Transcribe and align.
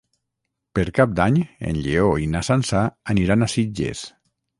Per 0.77 0.85
Cap 0.99 1.11
d'Any 1.19 1.35
en 1.71 1.77
Lleó 1.87 2.07
i 2.23 2.25
na 2.37 2.41
Sança 2.47 2.81
aniran 3.15 3.47
a 3.47 3.49
Sitges. 3.57 4.03